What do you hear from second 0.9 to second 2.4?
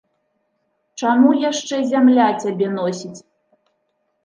Чаму яшчэ зямля